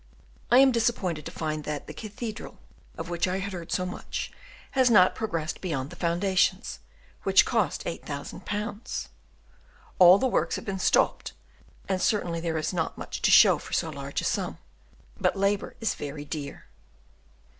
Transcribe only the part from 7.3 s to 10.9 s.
cost 8,000 pounds: all the works have been